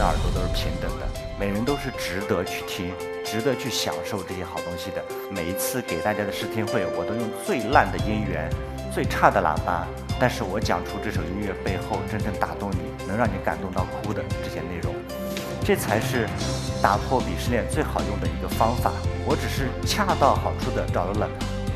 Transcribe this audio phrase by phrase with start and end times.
[0.00, 1.06] 的耳朵都是平等的，
[1.38, 2.90] 每人都是值得去听、
[3.22, 5.04] 值得去享受这些好东西的。
[5.30, 8.48] 每一次给大家的试听会，我都用最烂的音源、
[8.90, 9.86] 最差的喇叭，
[10.18, 14.94] 但是我讲出这首音乐背后真正打动你、能让你感动到哭的这些内容，
[15.62, 16.26] 这才是
[16.80, 18.90] 打破鄙视链最好用的一个方法。
[19.26, 21.28] 我只是恰到好处的找到了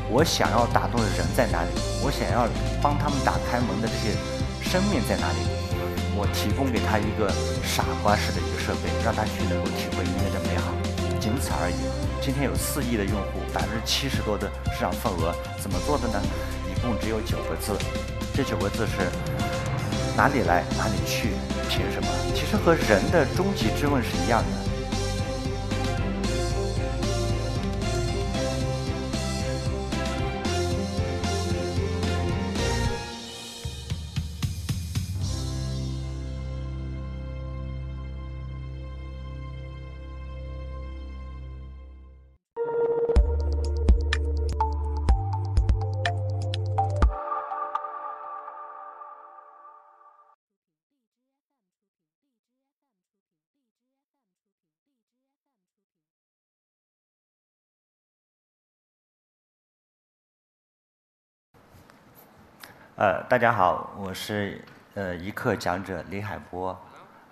[0.09, 1.69] 我想要打动的人在哪里，
[2.03, 2.49] 我想要
[2.81, 4.17] 帮他们打开门的这些
[4.67, 5.64] 生命在哪里。
[6.17, 7.27] 我提供给他一个
[7.61, 10.71] 傻瓜式的一个设备，让他去能够体会音乐的美好，
[11.19, 11.75] 仅此而已。
[12.23, 16.21] 今天有四亿的用户，百分之七十多的市场份额，怎么做的呢？
[16.71, 17.75] 一共只有九个字，
[18.33, 19.11] 这九个字是
[20.15, 21.35] 哪里来哪里去，
[21.67, 22.07] 凭什么？
[22.33, 24.64] 其实和人的终极质问是一样的。
[62.97, 66.79] 呃，大家好，我是呃一课讲者李海波。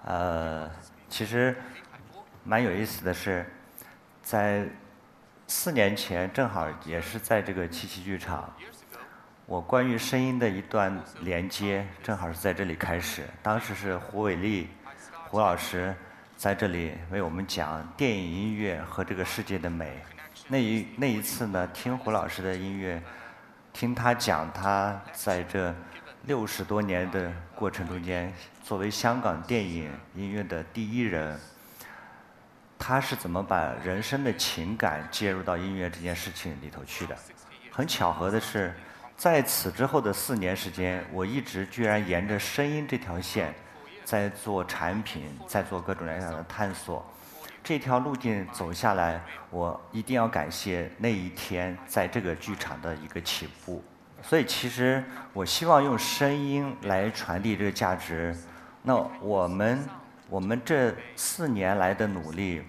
[0.04, 0.70] 呃，
[1.08, 1.56] 其实
[2.44, 3.46] 蛮有意思的是，
[4.22, 4.68] 在
[5.48, 8.54] 四年前，正好也是在这个七七剧场，
[9.46, 13.24] 我关于声音的一段连接，正好是在这里开始。
[13.42, 14.68] 当时是胡伟立
[15.30, 15.96] 胡老师
[16.36, 20.04] 在这里为我们讲电影音乐和这个世界的美。
[20.50, 23.02] 那一那一次呢，听胡老师的音乐。
[23.74, 25.74] 听他讲，他在这
[26.26, 28.32] 六十多年的过程中间，
[28.64, 31.38] 作为香港电影音乐的第一人，
[32.78, 37.18] 他是怎么把人生的情感介入到音乐这件事情里头去的？
[37.72, 38.74] 很巧合的是，
[39.18, 43.54] 在此之后的四年时间，我一直居然沿着声音这条线，
[44.06, 47.04] 在做产品，在做各种各样的探索。
[47.64, 53.82] 这条路径走下来，我一定要感谢那一天在这个剧场的一个起步。
[54.22, 55.02] 所以，其实
[55.32, 58.36] 我希望用声音来传递这个价值。
[58.82, 59.80] 那我们
[60.30, 62.62] 我们这四年来的努力，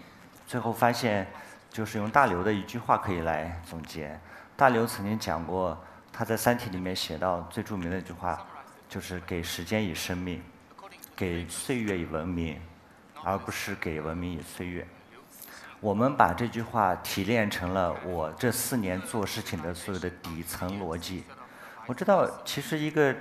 [0.46, 1.26] 最后发现，
[1.70, 4.16] 就是用大刘的一句话可以来总结。
[4.56, 5.76] 大刘曾经讲过，
[6.12, 8.40] 他在《三体》里面写到最著名的一句话，
[8.88, 10.40] 就是“给时间以生命，
[11.16, 12.60] 给岁月以文明”。
[13.24, 14.86] 而不是给文明以岁月。
[15.80, 21.24] 我们把这句话提炼成了我这四年做事情的所有的底层逻辑。
[21.86, 23.14] 我知道，其实一个，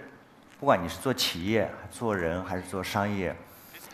[0.59, 3.35] 不管你是做企业、做人还是做商业，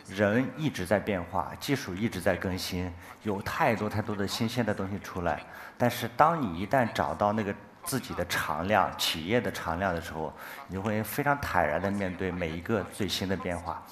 [0.08, 2.92] 人一直在变化，技术一直在更新，
[3.24, 5.42] 有太多太多的新鲜的东西出来。
[5.78, 7.54] 但是，当你一旦找到那个
[7.84, 10.32] 自己的常量、企业的常量的时候，
[10.68, 13.84] 你会非常坦然地面对每一个最新的变化。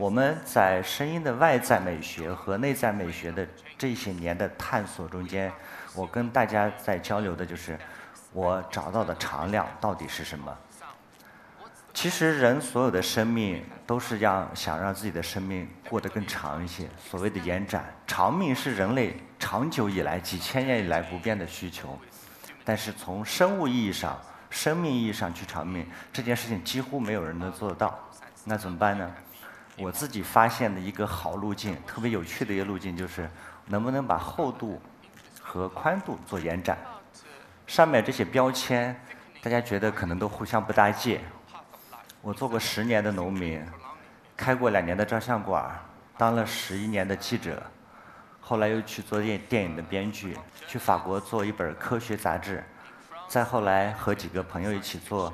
[0.00, 3.46] 我们在声音的外在美学和内在美学的
[3.76, 5.52] 这些年的探索中间，
[5.94, 7.78] 我跟大家在交流的就是，
[8.32, 10.56] 我找到的常量到底是什么？
[11.92, 21.98] 其实人所有的生命都是让想让自己的生命过得更长一些，所谓的延展，长命是人类长久以来几千年以来不变的需求。
[22.64, 24.18] 但是从生物意义上、
[24.48, 28.00] 生命意义上去长命这件事情，几乎没有人能做得到。
[28.44, 29.14] 那怎么办呢？
[29.80, 33.28] 我自己发现的一个好路径，特别有趣的一个路径，就是
[33.64, 34.78] 能不能把厚度
[35.40, 36.76] 和宽度做延展。
[37.66, 38.94] 上面这些标签，
[39.42, 41.22] 大家觉得可能都互相不搭界。
[42.20, 43.66] 我做过十年的农民，
[44.36, 45.74] 开过两年的照相馆，
[46.18, 47.62] 当了十一年的记者，
[48.38, 50.36] 后来又去做电电影的编剧，
[50.68, 52.62] 去法国做一本科学杂志，
[53.28, 55.32] 再后来和几个朋友一起做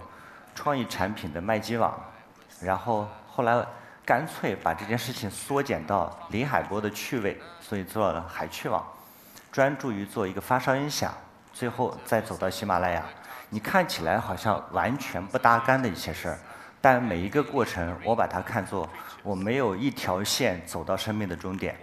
[0.55, 1.99] 创意产品的麦基网，
[2.61, 3.67] 然后后来。
[4.07, 8.87] 干脆把这件事情缩减到李海波的趣味，所以做了海趣网，
[9.51, 11.13] 专注于做一个发烧音响，
[11.53, 13.05] 最后再走到喜马拉雅。
[13.51, 16.39] 你看起来好像完全不搭干的一些事儿，
[16.81, 18.89] 但每一个过程，我把它看作
[19.25, 21.77] 我没有一条线走到生命的终点，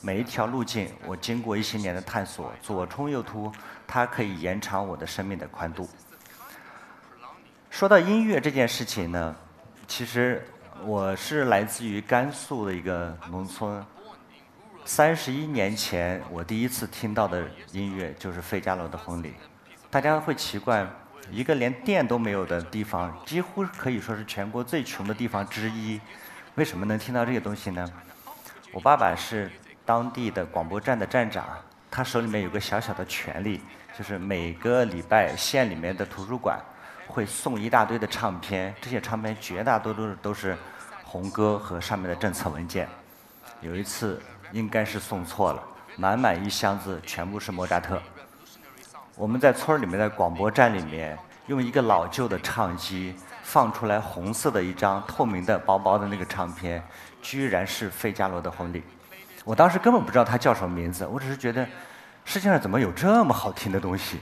[0.00, 3.52] 每一条路径，我经过一些年的探索，左冲右突，
[3.86, 5.86] 它可以延长我的生命的宽度。
[7.68, 9.36] 说到音乐这件事情呢，
[9.86, 10.42] 其实。
[10.84, 13.84] 我是来自于甘肃的一个农村。
[14.84, 19.34] 三十一年前，我第一次听到的音乐就是费加罗的婚礼。
[19.90, 20.86] 大家会奇怪，
[21.30, 26.00] 一个连电都没有的地方，几乎可以说是全国最穷的地方之一，
[26.54, 27.86] 为什么能听到这个东西呢？
[28.72, 29.50] 我爸爸是
[29.84, 31.44] 当地的广播站的站长，
[31.90, 33.60] 他手里面有个小小的权利，
[33.96, 36.58] 就是每个礼拜县里面的图书馆
[37.08, 40.56] 会送一大堆的唱片，这些唱片绝大多数都是
[41.02, 42.88] 红歌和上面的政策文件。
[43.60, 44.22] 有一次
[44.52, 45.60] 应该是送错了，
[45.96, 48.00] 满满一箱子全部是莫扎特。
[49.16, 56.80] 我们在村里面的广播站里面用一个老旧的唱机放出来红色的一张透明的薄薄的那个唱片。
[57.20, 58.80] 居然是费加罗的婚礼，
[59.44, 61.66] 我当时根本不知道他叫什么名字，我只是觉得
[62.24, 64.20] 世界上怎么有这么好听的东西。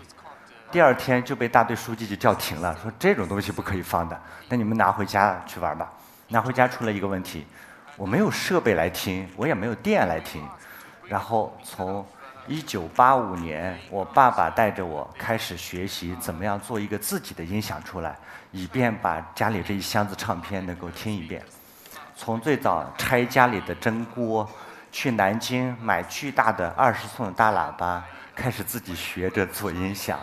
[0.73, 5.91] 第二天就被大队书记就叫停了，说这种东西不可以放的，那你们拿回家去玩吧。
[6.29, 7.47] 拿回家出了一个问题，
[7.97, 10.43] 我没有设备来听，我也没有电来听。
[11.07, 12.05] 然后从
[12.49, 18.17] 一九八五年，我爸爸带着我开始学习怎么样做一个自己的音响出来，
[18.51, 21.41] 以便把家里这一箱子唱片能够听一遍。
[22.17, 24.49] 从最早拆家里的蒸锅，
[24.91, 28.03] 去南京买巨大的二十寸大喇叭，
[28.35, 30.19] 开始自己学着做音响。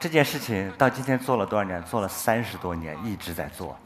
[0.00, 1.82] 这件事情到今天做了多少年？
[1.82, 3.76] 做了三十多年，一直在做。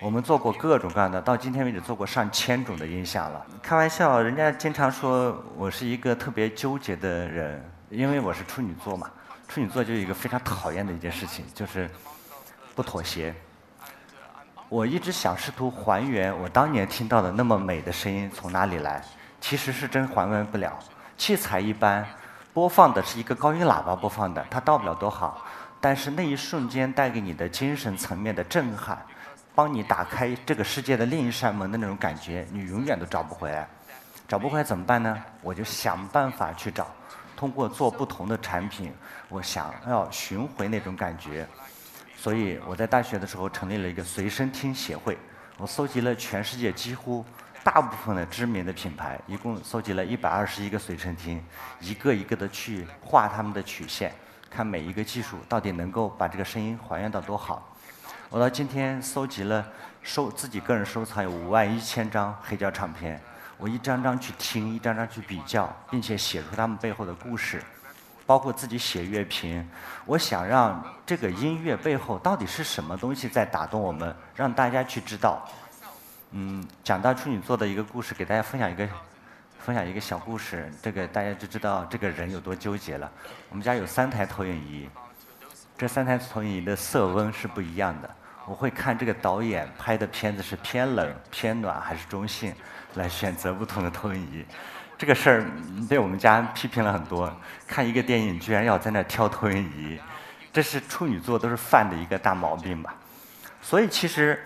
[0.00, 3.46] 我们做过各种各样的，到今天为止做过上千种的音响了。
[3.62, 9.08] 开玩笑，人家经常说我是一个特别纠结的人，因为我是处女座嘛。
[9.46, 11.88] 处女座就有一个非常讨厌的一件事情，就是
[12.74, 13.32] 不妥协。
[14.68, 19.00] 我一直想试图还原我当年听到的那么美的声音从哪里来，
[19.40, 20.76] 其实是真还原不了。
[21.16, 22.04] 器材一般，
[22.52, 25.44] 播放的是一个高音喇叭播放的，它到不了多好。
[25.80, 29.00] 但是那一瞬间带给你的精神层面的震撼，
[29.54, 33.66] 帮你打开这个世界的另一扇门的那种感觉，你永远都找不回来。
[34.28, 35.24] 找不回来怎么办呢？
[35.42, 36.86] 我就想办法去找，
[37.34, 38.92] 通过做不同的产品，
[39.28, 41.48] 我想要寻回那种感觉。
[42.14, 45.16] 所以我在大学的时候成立了一个随身听协会，
[45.56, 47.24] 我搜集了全世界几乎
[47.64, 51.42] 大部分的知名的品牌，一共搜集了一百二十一个随身听，
[51.80, 54.12] 一个一个的去画他们的曲线，
[54.50, 57.74] 看每一个技术到底能够把这个声音还原到多好。
[58.28, 59.64] 我到今天搜集了
[60.02, 63.20] 收自己个人收藏有五万一千张黑胶唱片，
[63.56, 67.62] 我一张张去听，一张张去比较，并且写出他们背后的故事。
[68.26, 69.68] 包括自己写乐评，
[70.06, 75.44] 我想让这个音乐背后到底是什么东西在打动我们，让大家去知道。
[76.30, 78.88] 嗯，讲到处女座的一个故事，给大家分享一个，
[79.64, 83.10] 分享一个小故事，这个大家就知道这个人有多纠结了。
[83.50, 84.88] 我们家有三台投影仪，
[85.76, 88.10] 这三台投影仪的色温是不一样的，
[88.46, 92.54] 我会看这个导演拍的片子是偏冷、偏暖还是中性，
[92.94, 94.44] 来选择不同的投影仪。
[94.96, 95.46] 这个事儿
[95.88, 97.30] 被我们家批评了很多。
[97.66, 100.00] 看一个电影，居然要在那挑投影仪，
[100.52, 102.94] 这是处女座都是犯的一个大毛病吧。
[103.60, 104.42] 所以其实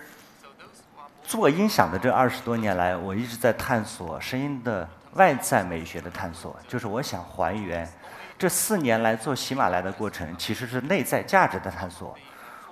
[1.23, 7.89] 做音响的这二十多年来，我一直在探索声音的外在美学的探索，就是我想还原
[8.37, 12.15] 这四年来做喜马拉雅的过程，其实是内在价值的探索。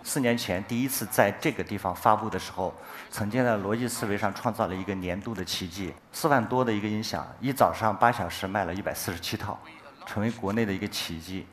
[0.03, 2.73] 四年前第一次在这个地方发布的时候，
[3.09, 9.57] 曾经在逻辑思维上创造了一个年度的奇迹：四万多的一个音响，一早上八小时卖了一百四十七套，
[10.05, 11.47] 成为国内的一个奇迹。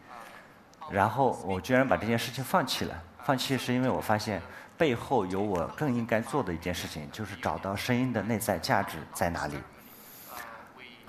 [0.91, 4.43] 然后我居然把这件事情放弃了，放弃是因为我发现
[4.77, 9.55] 背后有我更应该做的一件事情，就是找到声音的内在价值在哪里。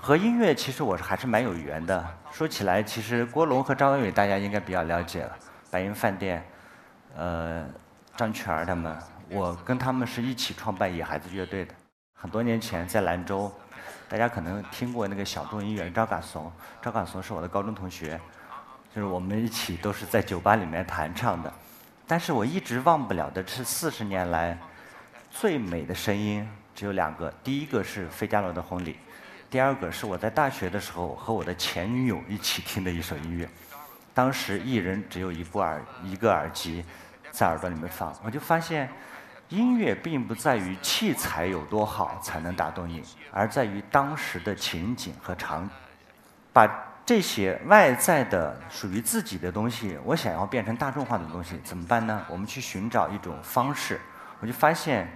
[0.04, 2.04] 和音乐其实我是还是蛮有缘的。
[2.32, 5.38] 说起来，其实郭龙和张伟伟大家应该比较了解了，
[5.70, 6.44] 白银饭店。
[7.14, 7.64] 呃，
[8.16, 11.72] 张全儿他们，我跟他们是一起创办野孩子乐队的。
[12.14, 13.48] 很多年前在兰州，
[14.08, 16.50] 大家可能听过那个小众音乐人赵嘎怂。
[16.82, 18.20] 赵嘎怂是我的高中同学，
[18.92, 21.52] 就是我们一起都是在酒吧里面弹唱的。
[22.08, 24.58] 但是我一直忘不了的是四十年来
[25.30, 26.44] 最美的声音
[26.74, 28.96] 只有两个，第一个是费加罗的婚礼，
[29.52, 33.46] 第二个是我在大学的时候和我的前女友一起听的一首音乐。
[34.14, 36.82] 当时一人只有一部耳一个耳机，
[37.30, 38.88] 在耳朵里面放，我就发现，
[39.50, 45.70] 音乐并不在于器材有多好才能打动你，而在于当时的情景和场景。
[46.50, 46.66] 把
[47.04, 52.24] 这些外在的属于自己的东西，我想要变成大众化的东西，怎么办呢？
[52.26, 54.00] 我们去寻找一种方式，
[54.40, 55.06] 我就发现，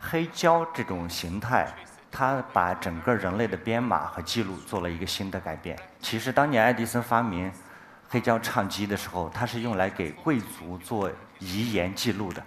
[0.00, 1.72] 黑胶这种形态，
[2.10, 5.78] 他把整个人类的编码和记录做了一个新的改变。
[6.00, 7.50] 其实当年爱迪生发明。
[8.10, 11.10] 黑胶唱机的时候，它是用来给贵族做
[11.40, 12.42] 遗言记录的，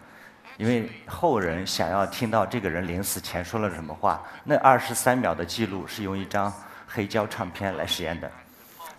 [0.57, 6.51] 因为后人想要听到这个人临死前说了什么话，那二十三秒的记录是用一张
[6.87, 8.31] 黑胶唱片来实验的。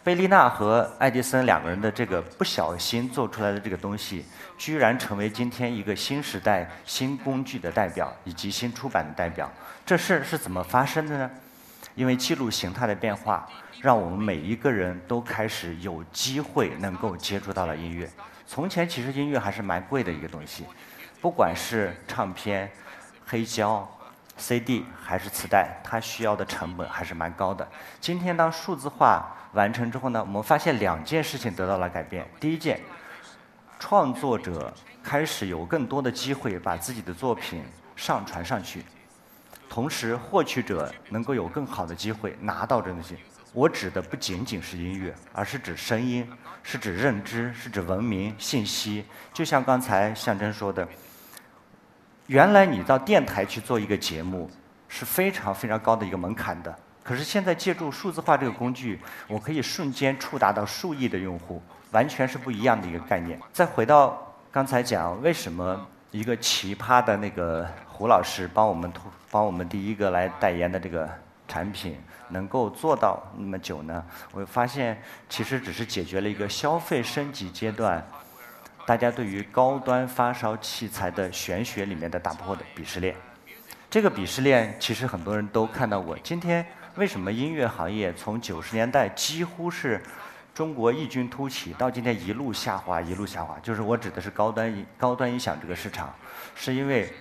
[0.04, 4.24] 贝利纳和爱迪生两个人的这个不小心做出来的这个东西，
[4.58, 9.48] 居然成为今天一个新时代新工具的代表以及新出版的代表。
[9.86, 11.30] 这事是怎么发生的呢？
[11.94, 13.48] 因为记录形态的变化，
[13.80, 18.10] 让我们每一个人都开始有机会能够接触到了音乐。
[18.44, 20.64] 从前其实音乐还是蛮贵的一个东西，
[21.20, 22.68] 不管是唱片、
[23.24, 23.88] 黑胶、
[24.36, 27.66] CD 还是磁带，它需要的成本还是蛮高的。
[28.00, 32.26] 今天当数字化完成之后呢，我们发现两件事情得到了改变。
[32.40, 32.80] 第一件，
[33.78, 34.72] 创作者
[35.02, 37.62] 开始有更多的机会把自己的作品
[37.94, 38.84] 上传上去。
[39.68, 43.16] 同时，获取者能够有更好的机会拿到这东西。
[43.54, 46.26] 我指的不仅仅是音乐，而是指声音，
[46.62, 49.04] 是指认知，是指文明信息。
[49.32, 50.88] 就像刚才象征说的，
[52.26, 54.50] 原来你到电台去做一个节目
[54.88, 56.74] 是非常非常高的一个门槛的。
[57.04, 61.60] 可是现在借助数字化这个工具，我可以瞬间触达到数亿的用户，
[61.90, 63.38] 完全是不一样的一个概念。
[63.52, 68.92] 再回到刚才讲，为什么一个奇葩的那个胡老师帮我们
[69.30, 71.10] 帮我们第一个来代言的这个
[71.48, 71.98] 产品
[72.28, 74.04] 能够做到那么久呢？
[74.30, 78.06] 我发现其实只是解决了一个消费升级阶段，
[78.86, 83.14] 大家对于高端发烧器材的玄学里面的打破的鄙视链。
[83.90, 86.16] 这个鄙视链其实很多人都看到过。
[86.18, 86.64] 今天
[86.96, 90.02] 为什么音乐行业从九十年代几乎是
[90.54, 93.58] 中国异军突起，到今天一路下滑，一路下滑？
[93.62, 96.14] 就是我指的是高端音高端音响这个市场，
[96.54, 97.12] 是因为。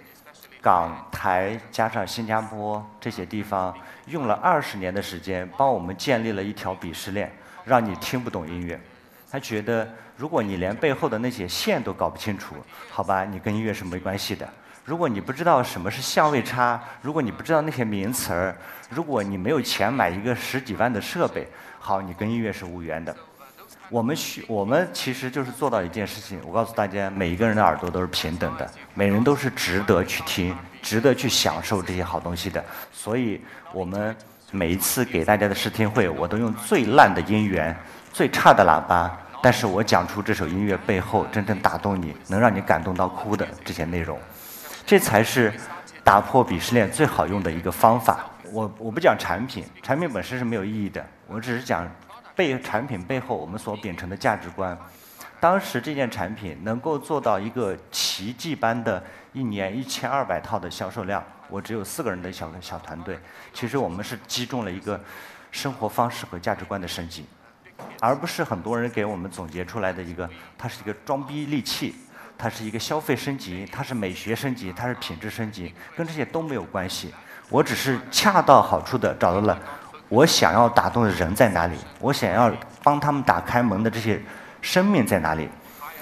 [0.64, 3.76] 港台加上新加坡这些地方，
[4.06, 7.32] 用了二十年的时间，帮我们建立了一条鄙视链，
[7.66, 8.80] 让你听不懂音乐。
[9.32, 12.54] 他觉得，如果你连背后的那些线都搞不清楚，
[12.90, 14.48] 好吧，你跟音乐是没关系的。
[14.84, 18.54] 如果你不知道什么是相位差，如果你不知道那些名词儿，
[18.90, 21.48] 如果你没有钱买一个十几万的设备，
[21.80, 23.16] 好，你跟音乐是无缘的。
[23.90, 26.40] 我们需，我们其实就是做到一件事情。
[26.46, 32.62] 我告诉大家，每一个人的耳朵都是平等的，每人都是值得去听、值得去享受这些好东西的。
[32.92, 33.40] 所以，
[33.72, 34.14] 我们
[34.52, 37.76] 每一次给大家的试听会，我都用最烂的音源、
[38.14, 44.20] 最差的喇叭，但是我讲出这首音乐背后真正打动你、能让你感动到哭的这些内容，
[44.86, 45.54] 这才是
[46.04, 48.26] 打破鄙视链最好用的一个方法。
[48.52, 51.90] 我我不讲产品，产品本身是没有意义的，我只是讲。
[52.34, 54.76] 背产品背后我们所秉承的价值观，
[55.40, 59.04] 当时这件产品能够做到一个奇迹般的
[59.34, 63.20] 一年一千二百套的销售量，我只有四个人的小小团队，
[63.54, 65.00] 其实我们是击中了一个
[65.52, 67.26] 生活方式和价值观的升级，
[68.02, 70.28] 而不是很多人给我们总结出来的一个，
[70.58, 71.96] 它是一个装逼利器，
[72.36, 77.14] 它是一个消费升级，它是美学升级，它是品质升级，跟这些都没有关系，
[77.48, 79.58] 我只是恰到好处的找到了。
[80.10, 81.78] 我想要打动的人在哪里？
[82.00, 82.52] 我想要
[82.84, 84.20] 帮他们打开门的这些
[84.62, 85.48] 生命在哪里？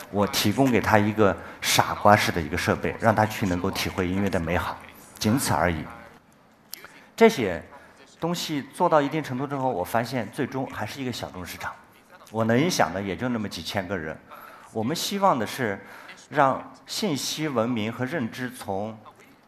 [0.10, 4.78] 我提供给他一个傻瓜式的一个设备，让他去能够体会音乐的美好，
[5.20, 5.84] 仅此而已。
[7.14, 7.62] 这些
[8.22, 11.74] 东西做到一定程度之后，我发现最终还是一个小众市场。
[12.32, 14.18] 我能影响的也就那么几千个人。
[14.72, 15.80] 我们希望的是
[16.30, 18.98] 让信息文明和认知从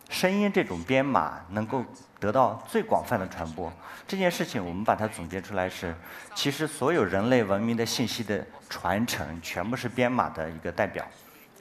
[0.09, 1.85] 声音这种编码能够。
[2.21, 3.73] 得到最广泛的传播，
[4.07, 5.95] 这件事情我们把它总结出来是，
[6.35, 11.03] 其实所有人类文明的信息的传承，全部是编码的一个代表。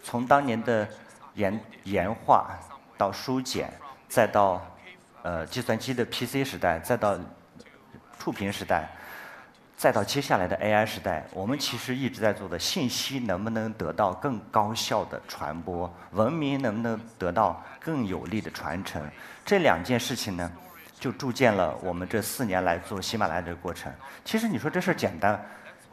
[0.02, 0.86] 从当年的
[1.32, 2.50] 岩岩画
[2.98, 3.72] 到书简，
[4.06, 4.62] 再到
[5.22, 7.18] 呃计算机的 PC 时代，再到
[8.18, 8.86] 触屏时代，
[9.80, 19.02] 再到接下来的 AI 时代，我们其实一直在做的信息能不能得到更高效的传播，文明能不能得到更有力的传承。
[19.42, 20.52] 这两件事情呢，
[20.98, 23.90] 就铸建了我们这四年来做喜马拉雅这个过程。
[24.22, 25.42] 其实你说这事儿简单，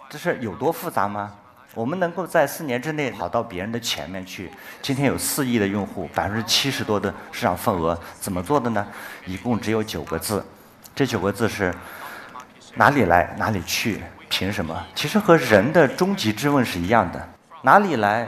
[0.09, 1.33] 这事儿有多复杂吗？
[1.73, 4.51] 我们能够在四年之内跑到别人的前面去，
[4.81, 8.85] 今天有四亿的用户，百分之七十多的市场份额，怎么做的呢？
[9.25, 10.45] 一共只有九个字，
[10.93, 11.73] 这九个字是
[12.75, 14.85] 哪里来哪里去，凭什么？
[14.93, 17.29] 其实和人的终极质问是一样的，
[17.61, 18.27] 哪里来？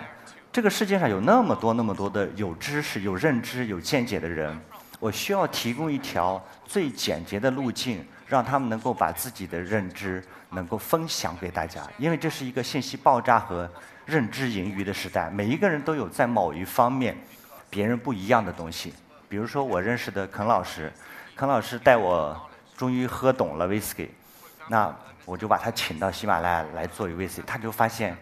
[0.51, 4.60] 这个世界上有那么多那么多的有知识、有认知、有见解的人。
[5.00, 11.81] 我需要提供一条最简洁的路径，让他们能够把自己的认知能够分享给大家。
[11.98, 13.69] 因为这是一个信息爆炸和
[14.05, 17.15] 认知盈余的时代，每一个人都有在某一方面
[17.69, 18.93] 别人不一样的东西。
[19.29, 20.91] 比如说，我认识的肯老师，
[21.36, 22.36] 肯老师带我
[22.75, 24.10] 终于喝懂了威士忌，
[24.69, 24.95] 那
[25.25, 28.15] 我就把他请到喜马拉雅来做一位 C，他就发现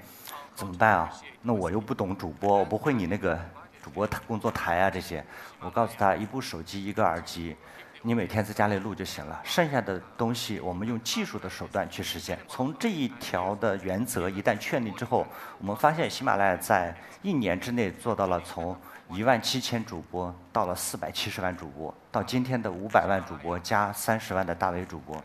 [0.55, 1.13] 怎么办啊？
[1.43, 3.39] 那我又不懂主播，我不会你那个。
[3.83, 5.23] 主播工作台啊，这些，
[5.61, 7.55] 我告诉他，一部手机，一个耳机，
[8.01, 12.37] 你每天在家里录就行了，剩下的东西我们用技术的手段去实现。
[12.49, 15.25] 从这一条的原则一旦确立之后，
[15.57, 18.77] 我们发现喜马拉雅在一年之内做到了从
[19.09, 25.23] 一万七千主播到了四百七十万主播，到今天的五百万主播加三十万的大 V 主播。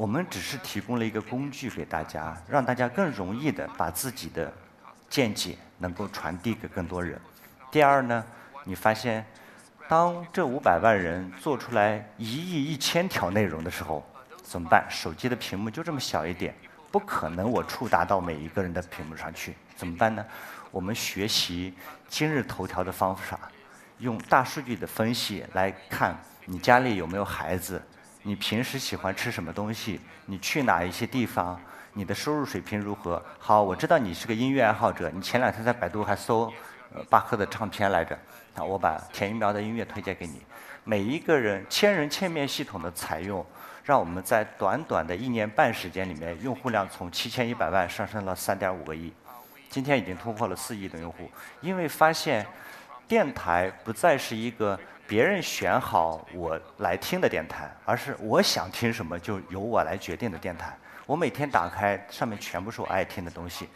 [0.00, 4.50] 我们只是提供了一个工具给大家，让大家更容易的把自己的
[5.10, 7.20] 见解能够传递给更多人。
[7.70, 8.24] 第二呢，
[8.64, 9.22] 你发现，
[9.90, 14.02] 当这五百万人做出来一亿一千条内容的时候，
[14.42, 14.86] 怎么办？
[14.88, 16.54] 手机的屏幕就这么小一点，
[16.90, 20.24] 不可能我触达到每一个人的屏幕上去，怎么办呢？
[20.70, 21.74] 我们学习
[22.08, 23.38] 今日头条的方法，
[23.98, 26.16] 用大数据的分析来看
[26.46, 27.82] 你家里有没有孩子。
[28.22, 29.98] 你平时喜欢吃什么东西？
[30.26, 31.58] 你去哪一些地方？
[31.94, 33.22] 你的收入水平如何？
[33.38, 35.10] 好，我知道你是个音乐爱好者。
[35.10, 36.52] 你前两天在百度还搜
[37.08, 38.18] 巴赫的唱片来着。
[38.54, 40.42] 那，我把田一苗的音乐推荐给你。
[40.84, 43.44] 每一个人千人千面系统的采用，
[43.82, 49.10] 让我们在短短的一年半时间里面，用户量从七千一百万上升了三点五个亿，
[49.70, 51.30] 今天已经突破了四亿的用户。
[51.62, 52.46] 因为发现
[53.08, 54.78] 电台不再是一个。
[55.10, 60.72] 别人选好我来听的电台，而是我想听什么就由我来决定的电台。
[61.04, 63.68] 我每天打开上面全部是我爱听的东西。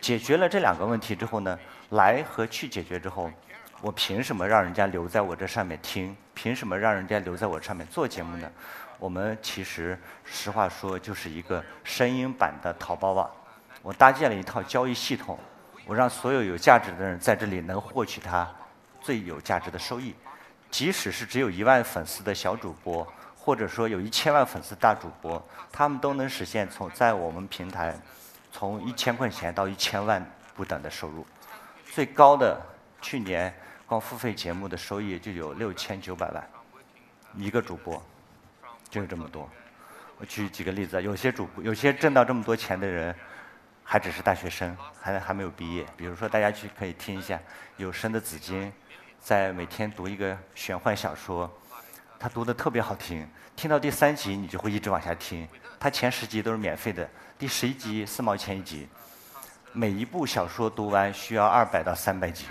[0.00, 1.58] 解决了这两个问题之后呢，
[1.90, 3.28] 来和去解决之后，
[3.80, 6.16] 我凭什么让人家留在我这上面听？
[6.32, 8.48] 凭什么让人家留在我上面做节目呢？
[9.00, 13.28] 我们其实实话说就是一个声音版的淘宝网。
[13.82, 15.36] 我搭建了一套交易系统，
[15.86, 18.48] 我让所有有价值的人在这里能获取它
[19.00, 20.14] 最有价值的收益。
[20.70, 27.94] 即使是只有一万粉丝的小主播，或者说有一千万粉丝大主播，他们都能实现从在我们平台
[28.52, 31.26] 从一千块钱到一千万不等的收入。
[31.90, 32.60] 最高的
[33.00, 33.52] 去年
[33.86, 36.46] 光付费节目的收益就有六千九百万，
[37.34, 38.00] 一个主播
[38.90, 39.48] 就是这么多。
[40.18, 43.14] 我举几个例子，有些主播有些挣到这么多钱的人
[43.82, 45.86] 还只是大学生，还还没有毕业。
[45.96, 47.40] 比如说大家去可以听一下
[47.78, 48.70] 有声的紫金。
[49.20, 51.50] 在每天读一个玄幻小说，
[52.18, 55.46] 他读的特别好听，听到第三集你就会一直往下听。
[55.78, 57.08] 他前十集都是免费的，
[57.38, 58.88] 第十一集四毛钱一集。
[59.72, 62.46] 每一部小说读完需要二百到三百集。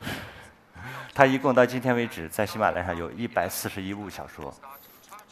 [1.12, 4.54] 他一共到今天为止在喜马拉雅上有一百四十一部小说，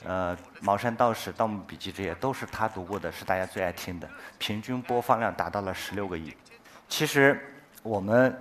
[0.05, 6.37] 呃，《茅山道士》《盗墓笔记》这些都是他读过的，是大家最爱听的，平均播放量达到了十六个亿。
[6.89, 8.37] 其实我们。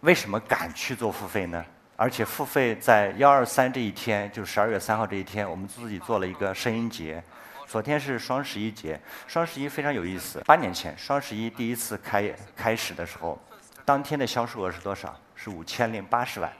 [0.00, 1.62] 为什么敢去做付费呢？
[1.94, 7.22] 而且付费在幺二三这一天，就十二月三号这一天，我们自己做了一个声音节。
[7.66, 10.42] 昨天是双十一节，双十一非常有意思。
[10.46, 13.38] 八年前双十一第一次开开始的时候，
[13.84, 15.14] 当天的销售额是多少？
[15.36, 16.50] 是五千零八十万。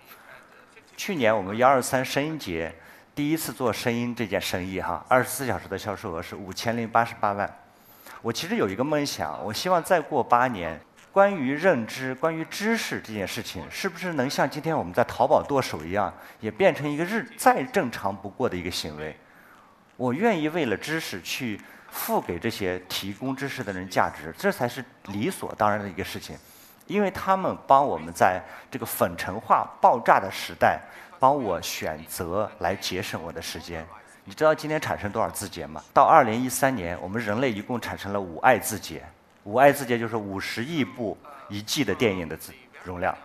[0.94, 2.70] 去年我们幺二三声音节
[3.14, 7.50] 第一次做声音这件生意，哈，二十四小时的销售额是五千零八十八万。
[8.20, 10.78] 我其实有一个梦想，我希望再过八年。
[11.12, 19.16] 关于认知、关于知识这件事情，是不是能像今天我们在淘宝剁手一样，也变成一个日再正常不过的一个行为？
[19.96, 26.36] 我愿意为了知识去付给这些提供知识的人价值，这才是理所当然的一个事情，
[26.86, 30.80] 因为他们帮我们在这个粉尘化爆炸的时代，
[31.18, 33.84] 帮我选择来节省我的时间。
[34.24, 35.82] 你知道今天产生多少字节吗？
[35.92, 39.02] 到二零一三年，我们人类一共产生了五爱字节。
[39.44, 41.16] 五爱字节就是五十亿部
[41.48, 42.52] 一季的电影的字
[42.84, 43.16] 容量。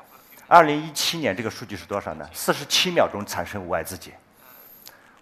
[0.48, 2.30] 二零一七年这个数据是多少呢？
[2.32, 4.12] 四十七秒钟产生五爱字节。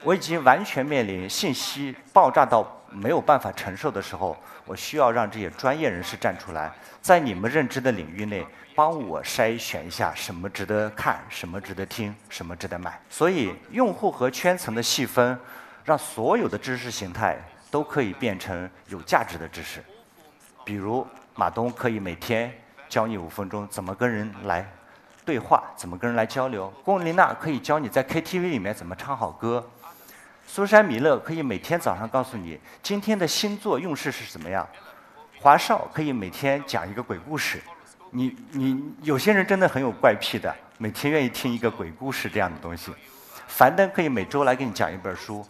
[0.04, 13.00] 我已经完全面临信息爆炸到没有办法承受的时候，我需要让这些专业人士站出来，在你们认知的领域内帮我筛选一下什么值得看，什么值得听，什么值得买。
[13.10, 15.40] 所以，用户和圈层的细分，
[15.86, 17.38] 让所有的知识形态
[17.72, 19.82] 都可以变成有价值的知识。
[20.64, 22.54] 比如马东可以每天
[22.88, 24.68] 教你五分钟怎么跟人来
[25.26, 29.62] 对话，怎么跟人来交流；龚琳娜可以教你在 KTV 里面怎么唱好歌；
[30.46, 34.66] 苏珊米勒可以每天早上告诉你今天的星座运势是怎么样；
[35.40, 37.62] 华少可以每天讲一个鬼故事。
[38.12, 42.94] 你你有些人真的很有怪癖的，每天愿意听一个鬼故事这样的东西。
[43.48, 45.46] 樊登可以每周来给你讲一本书。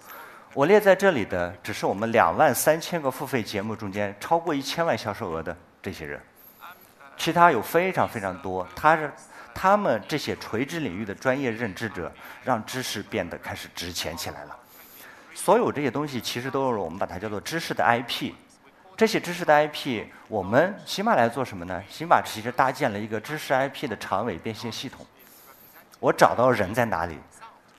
[0.54, 6.22] 我列在这里的只是我们两万三千个付费节目中间超过一千万销售额的这些人，
[7.18, 8.68] 其他有非常非常多。
[8.76, 9.12] 他是
[9.52, 12.12] 他们这些垂直领域的专业认知者，
[12.44, 14.56] 让知识变得开始值钱起来了。
[15.34, 18.32] 所有这些东西其实都是我们把它叫做知识的 IP。
[18.96, 21.84] 这些知识的 IP，我们喜马来做什么呢？
[21.89, 25.04] 喜马其实搭建了一个知识 IP 的长尾变现系统。
[26.00, 27.18] 我找到人在哪里？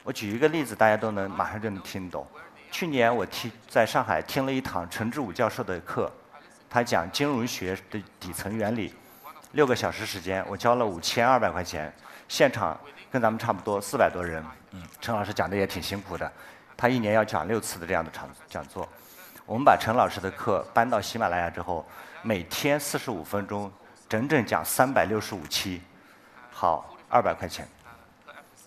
[0.03, 2.27] 我举一个例子，大家都能马上就能听懂。
[2.75, 6.11] 去年我听在上海听了一堂陈志武教授的课，
[6.69, 8.93] 他讲金融学的底层原理，
[9.53, 11.95] 六个小时时间，我交了五千二百块钱，
[12.27, 12.77] 现场
[13.13, 14.45] 跟咱们差不多四百多人。
[14.73, 16.29] 嗯，陈老师讲的也挺辛苦的，
[16.77, 18.89] 他一年要讲六次的这样的场讲座。
[19.47, 21.87] 我们把陈老师的课搬到喜马拉雅之后，
[22.23, 23.71] 每天四十五分钟，
[24.09, 25.81] 整整讲三百六十五期，
[26.51, 27.69] 好，二百块钱。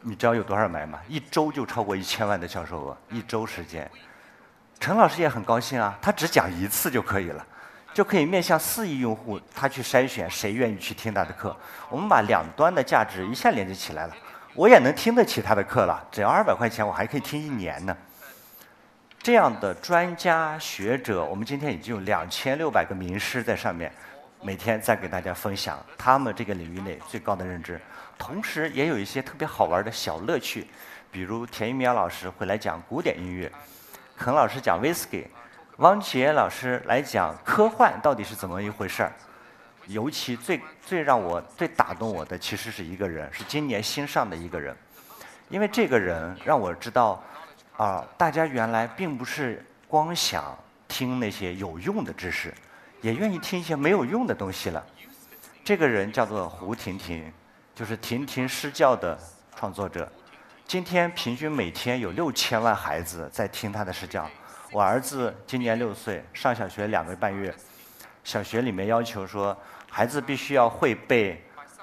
[0.02, 1.00] 你知道有多少买吗？
[1.08, 3.90] 一周就超过一千万的销售额，一周时间。
[4.80, 7.46] 陈老师也很高兴啊，他只讲一次就可以了，
[7.94, 11.56] 就可以面向四亿用户，他去筛选谁愿意去听他的课。
[11.90, 14.16] 我们把两端的价值一下连接起来了，
[14.54, 17.98] 我也能听得起他的课了，只要二百块钱，我还可以听一年呢。
[19.20, 23.92] 这样的专家学者，我们今天已经有两千六百个名师在上面，
[24.48, 27.78] 每天在给大家分享他们这个领域内最高的认知。
[28.18, 30.66] 同时也有一些特别好玩的小乐趣，
[31.12, 33.52] 比如田一苗老师会来讲古典音乐，
[34.16, 35.28] 肯老师讲威士忌，
[35.80, 39.12] 汪杰老师来讲科幻到底是怎么一回事儿。
[39.88, 44.74] 尤其最最让我最打动我的，其实是一个人，是今年新上的一个人，
[45.50, 47.22] 因为这个人让我知道，
[47.76, 50.58] 啊，大家原来并不是光想
[50.88, 52.54] 听那些有用的知识，
[53.02, 54.86] 也愿意听一些没有用的东西了。
[55.64, 57.32] 这个人叫做胡婷婷。
[57.76, 59.16] 就是婷婷诗教的
[59.56, 60.12] 创作者，
[60.66, 64.28] 今天平均每天有六千万孩子在听他的诗教。
[64.72, 67.54] 我儿子今年六岁，上小学两个半月，
[68.24, 69.56] 小学里面要求说，
[69.92, 71.40] 孩子必须要会背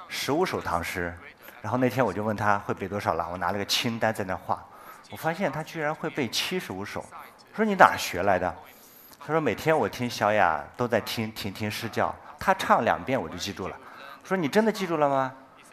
[0.09, 1.17] 十五首唐诗。
[1.63, 4.67] 然后那天我就问他会背多少了，我拿了个清单在那画，
[5.13, 7.05] 我发现他居然会背七十五首。
[7.55, 8.53] 说你哪学来的？
[9.27, 13.77] 他说每天我听小雅都在听婷婷诗教，他唱两遍我就记住了。
[14.23, 15.33] 说你真的记住了吗？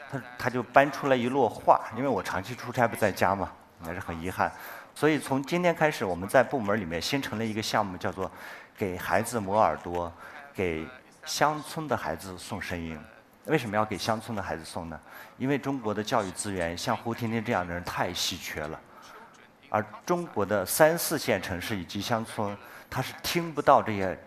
[0.10, 3.52] 他他就搬出来一摞画，因为我长期出差不在家嘛，
[3.84, 4.50] 还是很遗憾。
[4.96, 8.32] 所以从今天开始，我们在部门里面新成立一个项目，叫做
[8.78, 10.10] “给孩子磨耳朵，
[10.54, 10.88] 给
[11.26, 12.98] 乡村的孩子送声音”。
[13.48, 14.98] 为什么要给乡村的孩子送呢？
[15.38, 18.80] 因为中国的教育资源像胡婷婷这样的人太稀缺了，
[19.70, 22.58] 而中国的三四线城市以及乡村，
[22.91, 24.19] 他是听不到这些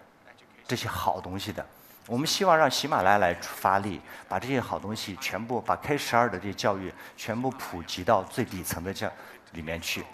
[0.66, 1.64] 这些好东西的。
[2.06, 9.10] 我们希望让喜马拉雅来发力，把这些好东西全部把 K 十二的这教育全部普及到最底层的教
[9.52, 10.04] 里面去。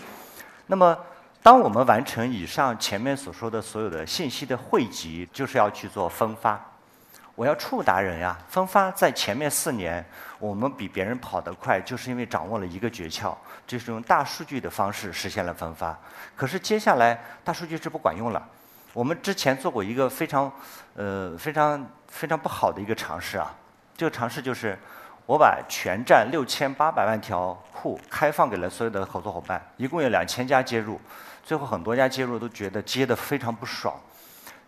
[0.67, 0.97] 那么，
[1.43, 6.70] 当我们完成以上前面所说的所有的信息的汇集，就是要去做分发。
[7.41, 10.05] 我要触达人呀，分发在前面四年，
[10.39, 13.35] 我们比别人跑得快，就是因为掌握了一个诀窍，
[13.67, 15.99] 就是用大数据的方式实现了分发。
[16.37, 18.47] 可是接下来大数据是不管用了。
[18.93, 20.53] 我们之前做过一个非常，
[20.97, 23.51] 呃，非常非常不好的一个尝试啊。
[23.97, 24.79] 这个尝试就是，
[25.25, 31.01] 我把全站六千八百万条库开放给了所有的合作伙伴，一共有两千家接入，
[31.43, 33.99] 最后很多家接入都觉得接的非常不爽。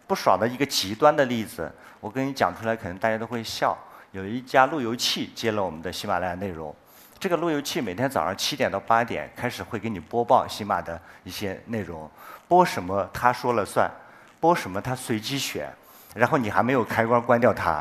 [0.04, 1.70] 不爽的一个极端的例子，
[2.02, 3.78] 我跟你讲出来，可能大家都会笑。
[4.10, 6.74] 有一家路由器接了我们的喜马拉雅内容，
[7.16, 12.10] 这个路由器每天早上七点到八点开始会给你播报喜马的一些内容，
[12.48, 13.88] 播什么他说了算。
[14.40, 14.80] 播什么？
[14.82, 15.72] 他随机选，
[16.16, 17.80] 然后你还没有开关关掉它，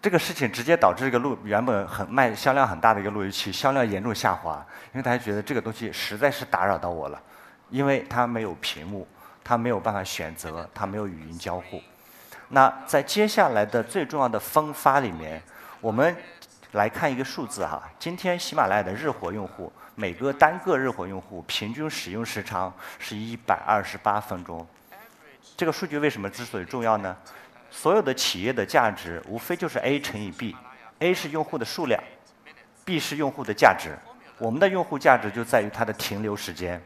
[0.00, 7.20] 这个事情直接导致这个路原本很卖销量很大的一个路由器销量严重下滑，因为大家觉得这个东西实在是打扰到我了，
[7.70, 9.04] 因为它没有屏幕，
[9.42, 11.82] 它没有办法选择，它没有语音交互。
[12.52, 15.40] 那在接下来的最重要的分发里面，
[15.80, 16.14] 我们
[16.72, 24.66] 来看一个数字哈，今天喜马拉雅的日活用户每个单个日活用户平均使用时长是一百二十八分钟。
[25.56, 27.16] 这个数据为什么之所以重要呢？
[27.70, 32.02] 所有的企业的价值无非就是 A 乘以 B，A 是用户的数量
[32.84, 33.96] ，B 是用户的价值。
[34.38, 36.82] 我们的用户价值就在于它的停留时间。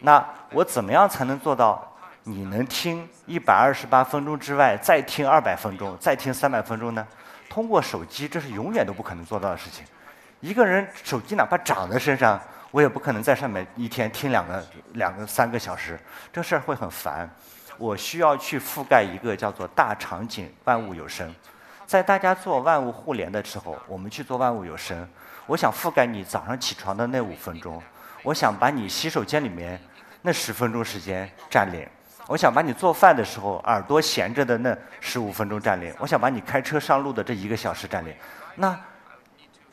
[0.00, 1.90] 那我怎么样才能做到
[2.24, 7.06] 你能听一百二十八分钟之外再听二百分钟，再听三百分钟呢？
[7.48, 9.84] 通过手机，这是永远都不可能做到的事情。
[10.40, 15.98] 一个人手机哪怕长在身上，我也不可能在上面一天听两个、两个、三个小时，
[16.32, 17.28] 这事儿会很烦。
[17.76, 21.34] 我需要去覆盖一个叫做大场景万物有声，
[21.86, 25.08] 在大家做万物互联的时候，我们去做万物有声。
[25.46, 27.82] 我想覆盖你早上起床的那五分钟，
[28.22, 29.80] 我想把你洗手间里面
[30.22, 31.88] 那十分钟时间占领，
[32.30, 38.14] 我想把你做饭的时候耳朵闲着的那十五分钟占领，我想把你开车上路的这一个小时占领。
[38.54, 38.78] 那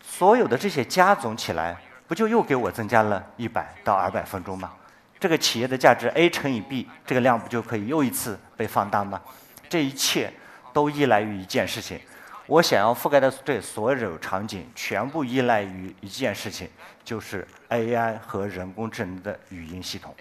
[0.01, 4.73] 所有的这些加总起来，不就又给我增加了一百到二百分钟吗？
[5.19, 9.21] 这个企业的价值 A 乘以 B，这个量不就可以又一次被放大吗？
[9.69, 10.33] 这一切
[10.73, 11.99] 都依赖于一件事情：
[12.47, 16.67] 我想要覆盖的这所有场景，全部依赖于一件事情，
[17.03, 20.15] 就是 AI 和人工智能的语音系统。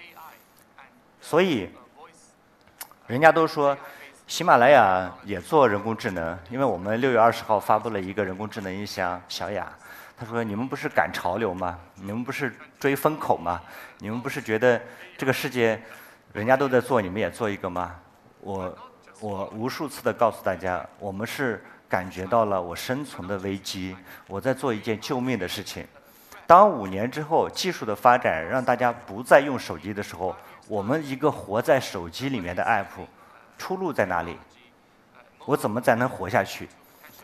[1.23, 1.71] 所以，
[3.07, 3.77] 人家都说
[4.27, 9.73] 喜马拉雅也做人工智能，因为我们六月二十号发布了一个人工智能音箱小雅。
[10.19, 11.79] 他说：“你们不是赶潮流吗？
[11.95, 13.61] 你们不是追风口吗？
[13.99, 14.81] 你们不是觉得
[15.17, 15.81] 这个世界
[16.33, 17.95] 人家都在做，你们也做一个吗？”
[18.41, 18.79] 我
[19.21, 21.63] 我无数次的告诉大家，我们是。
[21.89, 25.87] 感觉到了我生存的危机，我在做一件救命的事情。
[26.45, 30.35] 当五年之后技术的发展让大家不再用手机的时候，
[30.69, 33.07] 我们一个活在手机里面的 app，
[33.57, 34.37] 出路在哪里？
[35.45, 36.69] 我怎么才能活下去？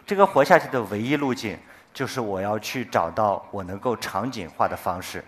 [0.06, 1.58] 这个活下去的唯一路径
[1.92, 5.24] 就是我要去找到我能够场景化的方式。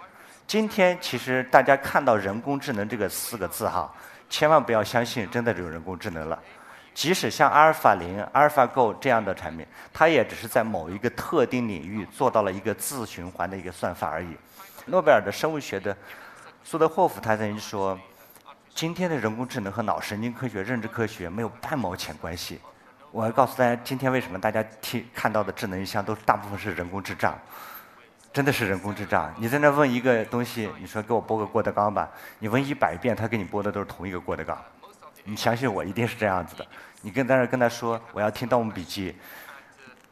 [0.46, 3.92] 今天其实大家看到人工智能这个四个字哈，
[4.30, 6.40] 千万不要相信真的有人工智能了。
[6.94, 14.36] 即使像阿尔法零、阿尔法 Go 这样的产品，它也只是在某一个特定领域做到了一个自循环的一个算法而已。
[14.86, 15.96] 诺贝尔的生物学的
[16.66, 17.96] 苏德霍夫他曾经说
[18.74, 22.58] ：“今天的人工智能和脑神经科学、认知科学没有半毛钱关系。”
[23.12, 27.38] 我要告诉大家，今天为什么大家听看到的智能音箱都大部分是人工智障？
[28.32, 29.32] 真的是人工智障。
[29.36, 34.58] 你在那问一个东西，你说给我播个郭德纲吧，你问一百遍，他给你播的都是同一个郭德纲。
[35.22, 36.66] 你相信我，一定是这样子的。
[37.02, 39.12] 你跟在那跟他说，我要听《盗墓笔记》，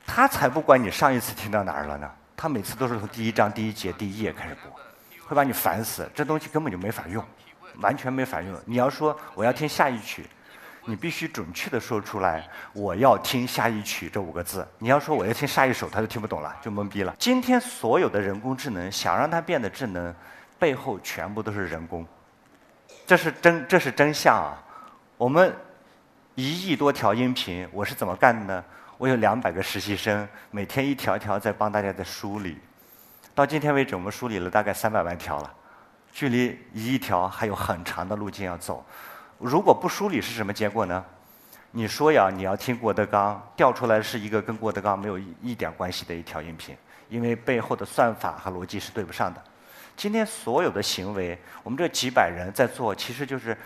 [0.06, 2.10] 他才不管你上一次听到哪儿了呢。
[2.36, 4.70] 他每次都是从第一章第一节第一页开始播，
[5.32, 6.06] 会把你烦死。
[6.14, 7.24] 这东西根本就没法用，
[7.80, 8.54] 完全没法用。
[8.66, 10.26] 你要说我要听下一曲，
[10.84, 14.66] 你必须准确的说出来，我要听下一曲这五个字。
[14.78, 17.16] 你要说我要听下一首，他就听不懂了，就懵逼了。
[17.18, 20.14] 今天所有的人工智能想让它变得智能，
[20.58, 22.06] 背后全部都是人工，
[23.06, 24.62] 这是真，这是真相啊。
[25.16, 25.54] 我们
[26.34, 28.64] 一亿多条音频，我是怎么干的呢？
[28.98, 32.58] 我有两百个实习生，每天一条条在帮大家在梳理。
[33.34, 35.54] 到今天为止，我们梳理了大概三百万条了，
[36.12, 38.84] 距离一亿条还有很长的路径要走。
[39.38, 41.04] 如果不梳理是什么结果呢？
[41.70, 46.76] 你说呀，你要听郭德纲，调出来是一个跟郭德纲没有一点关系的一条音频，
[47.08, 49.42] 因为背后的算法和逻辑是对不上的。
[49.96, 53.56] 今天所有的行为，我们这几百人在做，其实就是。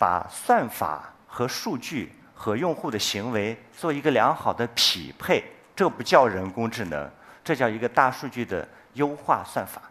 [0.00, 5.44] 把算法和数据和用户的行为做一个良好的匹配，
[5.76, 7.06] 这不叫人工智能，
[7.44, 9.82] 这叫一个大数据的优化算法。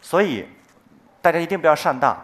[0.00, 0.46] 所以
[1.20, 2.18] 大家一定不要上当。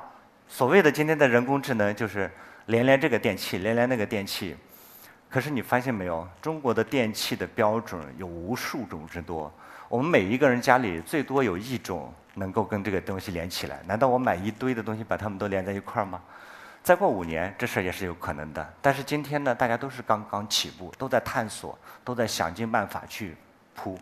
[0.48, 2.30] 所谓的今天的人工智能，就是
[2.66, 4.56] 连连这个电器，连连那个电器。
[5.28, 9.52] 可是你发现没有，中国的电器的标准有无数种之多。
[9.88, 13.80] 我们每一个人家里最多有一种能够跟这个东西连起来。
[13.86, 16.22] 难道我买一堆的东西把它们都连在一块儿吗？
[16.82, 18.74] 再过五年，这事儿也是有可能的。
[18.80, 23.36] 但是今天呢，大家都是刚刚起步，都在探索，都在想尽办法去
[23.76, 23.98] 扑。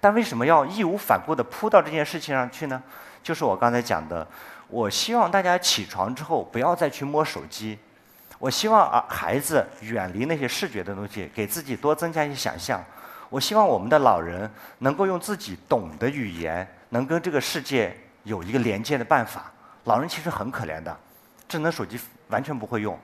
[0.00, 2.82] 但为什么要义无反顾地扑到这件事情上去呢？
[3.22, 4.26] 就是我刚才讲的，
[4.68, 7.78] 我希望大家起床之后不要再去摸手机。
[8.38, 12.82] 我希望啊，孩子远离那些视觉的东西，给自己多增加一些想象。
[13.28, 19.52] 我希望我们的老人能够用自己懂的语言，能跟这个世界有一个连接的办法。
[19.84, 20.96] 老人其实很可怜的，
[21.48, 21.98] 智能手机。
[22.28, 22.94] 完全不会用，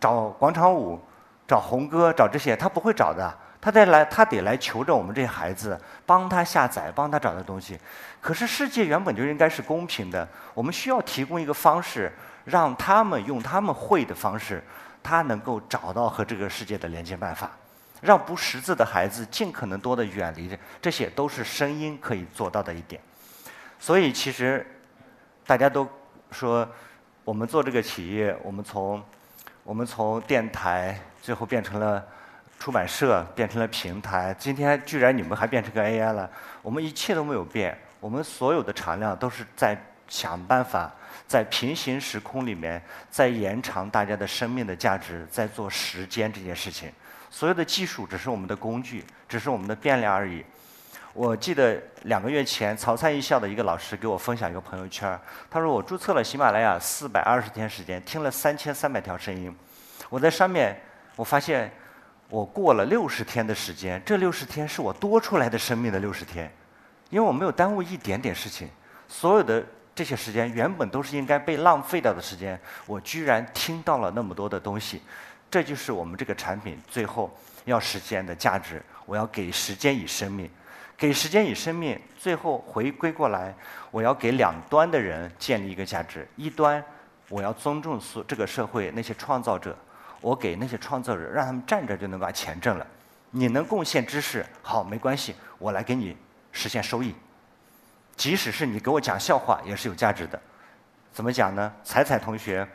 [0.00, 1.00] 找广场舞，
[1.46, 3.32] 找红歌，找这些他不会找的，
[3.66, 5.76] 他得来，他得来求着我们这些孩子，
[6.06, 7.76] 帮他下载，帮他找的东西。
[8.20, 12.12] 可是世界原本就应该是公平的，我们需要提供一个方式，
[12.44, 14.62] 让他们用他们会的方式，
[15.02, 17.50] 他能够找到和这个世界的连接办法，
[18.00, 23.02] 让不识字的孩子尽可能多的远离，这些都是声音可以做到的一点。
[23.80, 24.64] 所以其实
[25.44, 25.88] 大家都
[26.30, 26.64] 说。
[27.24, 29.02] 我们做这个企业，我们从
[29.64, 32.06] 我们从电台最后变成了
[32.58, 34.34] 出版社，变成了平台。
[34.38, 36.30] 今天居然你们还变成个 AI 了，
[36.62, 37.76] 我们一切都没有变。
[38.00, 39.76] 我们所有的产量都是在
[40.08, 40.92] 想办法，
[41.26, 46.90] 在平行时空里面，在延长大家的生命的价值，在做时间这件事情。
[47.30, 50.44] 所有的技术只是我们的工具，只是我们的变量而已。
[51.12, 55.18] 我记得两个月前，曹灿艺校的一个老师给我分享一个朋友圈
[55.50, 59.54] 他说我注册了喜马拉雅四百二十天时间，听了三千三百条声音。
[60.10, 60.78] 我在上面，
[61.16, 61.72] 我发现
[62.28, 66.52] 我过了六十天的时间，这六十天是我多出来的生命的六十天，
[67.10, 68.68] 因为我没有耽误一点点事情。
[69.08, 75.02] 所有的这些时间原本都是应该被浪费掉的时间，我居然听到了那么多的东西。
[75.48, 77.32] 这就是我们这个产品最后
[77.64, 78.82] 要实现的价值。
[79.06, 80.50] 我要给时间以生命。
[80.96, 83.54] 给时间以生命，最后回归过来，
[83.90, 86.26] 我要给两端的人建立一个价值。
[86.36, 86.82] 一端，
[87.28, 89.76] 我要尊重所这个社会那些创造者，
[90.20, 92.86] 我给那些创作者，让他们站着就能把钱挣了。
[93.30, 96.16] 你能贡献知识，好，没关系，我来给你
[96.52, 97.14] 实现收益。
[98.16, 100.40] 即使是你给我讲笑话，也是有价值的。
[101.12, 101.70] 怎么讲呢？
[101.84, 102.66] 彩彩同学，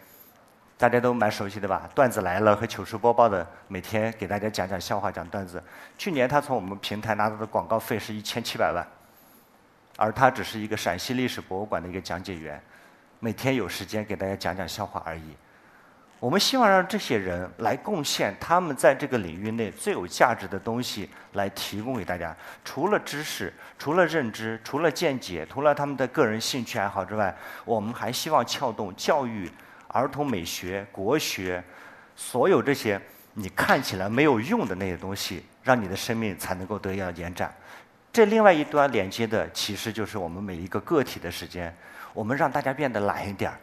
[0.77, 1.89] 大家都蛮熟悉的吧？
[1.95, 5.63] 段子来了和糗事播报的，每天给大家讲讲笑话、讲段子。
[5.97, 8.85] 去年他从我们平台拿到的广告费是一千七百万，
[9.97, 12.61] 而他只是一个陕西历史博物馆的一个讲解员，
[13.19, 15.35] 每天有时间给大家讲讲笑话而已。
[16.21, 22.37] 我们希望让这些人来贡献他们在这个领域内最有价值的东西，来提供给大家。
[22.63, 29.49] 除了知识，除了认知，除了见解，除了他们的个人兴趣爱好之外，我们还希望撬动教育、
[29.87, 31.63] 儿童美学、国学，
[32.15, 33.01] 所有这些
[33.33, 37.51] 你看起来没有用的那些东西，让你的生命才能够得以延展。
[38.13, 41.75] 这另外一端连接的，其实就是我们每一个个体的时间。
[42.13, 43.57] 我们让大家变得懒一点儿。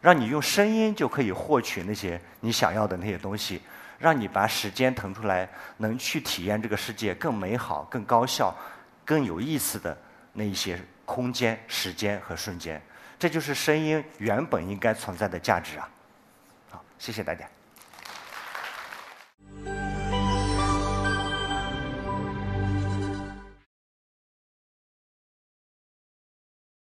[0.00, 3.60] 让你用声音就可以获取那些你想要的那些东西，
[3.98, 8.54] 让你把时间腾出来，能去体验这个世界更美好、更高效、
[9.04, 9.96] 更有意思的
[10.32, 12.80] 那一些空间、时间和瞬间。
[13.18, 15.88] 这就是声音原本应该存在的价值啊！
[16.70, 17.44] 好，谢谢大家。